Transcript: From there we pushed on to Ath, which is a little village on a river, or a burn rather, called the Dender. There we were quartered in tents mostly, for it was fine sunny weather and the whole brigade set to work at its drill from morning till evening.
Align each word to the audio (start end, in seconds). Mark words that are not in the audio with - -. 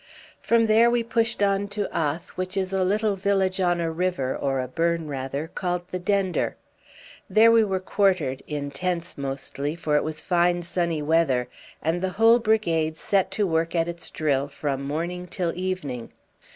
From 0.41 0.65
there 0.65 0.89
we 0.89 1.03
pushed 1.03 1.43
on 1.43 1.67
to 1.67 1.87
Ath, 1.95 2.29
which 2.29 2.57
is 2.57 2.73
a 2.73 2.83
little 2.83 3.15
village 3.15 3.59
on 3.61 3.79
a 3.79 3.91
river, 3.91 4.35
or 4.35 4.59
a 4.59 4.67
burn 4.67 5.07
rather, 5.07 5.47
called 5.47 5.87
the 5.91 5.99
Dender. 5.99 6.55
There 7.29 7.51
we 7.51 7.63
were 7.63 7.79
quartered 7.79 8.41
in 8.47 8.71
tents 8.71 9.15
mostly, 9.15 9.75
for 9.75 9.95
it 9.97 10.03
was 10.03 10.19
fine 10.19 10.63
sunny 10.63 11.03
weather 11.03 11.49
and 11.83 12.01
the 12.01 12.09
whole 12.17 12.39
brigade 12.39 12.97
set 12.97 13.29
to 13.37 13.45
work 13.45 13.75
at 13.75 13.87
its 13.87 14.09
drill 14.09 14.47
from 14.47 14.81
morning 14.83 15.27
till 15.27 15.53
evening. 15.55 16.11